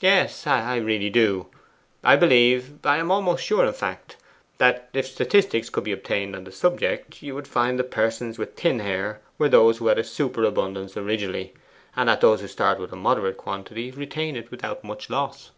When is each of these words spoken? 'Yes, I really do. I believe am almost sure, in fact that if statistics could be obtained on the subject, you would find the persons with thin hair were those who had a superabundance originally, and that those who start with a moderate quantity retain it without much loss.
'Yes, 0.00 0.46
I 0.46 0.76
really 0.76 1.10
do. 1.10 1.48
I 2.04 2.14
believe 2.14 2.86
am 2.86 3.10
almost 3.10 3.44
sure, 3.44 3.66
in 3.66 3.72
fact 3.72 4.16
that 4.58 4.88
if 4.92 5.08
statistics 5.08 5.70
could 5.70 5.82
be 5.82 5.90
obtained 5.90 6.36
on 6.36 6.44
the 6.44 6.52
subject, 6.52 7.20
you 7.20 7.34
would 7.34 7.48
find 7.48 7.76
the 7.76 7.82
persons 7.82 8.38
with 8.38 8.54
thin 8.54 8.78
hair 8.78 9.20
were 9.38 9.48
those 9.48 9.78
who 9.78 9.88
had 9.88 9.98
a 9.98 10.04
superabundance 10.04 10.96
originally, 10.96 11.52
and 11.96 12.08
that 12.08 12.20
those 12.20 12.42
who 12.42 12.46
start 12.46 12.78
with 12.78 12.92
a 12.92 12.96
moderate 12.96 13.38
quantity 13.38 13.90
retain 13.90 14.36
it 14.36 14.52
without 14.52 14.84
much 14.84 15.10
loss. 15.10 15.50